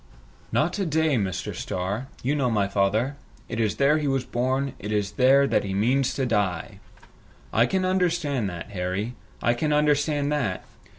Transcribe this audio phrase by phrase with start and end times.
[0.51, 1.53] "Not a day, Mr.
[1.53, 2.07] Starr.
[2.23, 3.17] You know my father.
[3.47, 6.79] It is there he was born, it is there he means to die!"
[7.53, 9.13] "I can understand that, Harry.
[9.43, 10.63] I can understand that!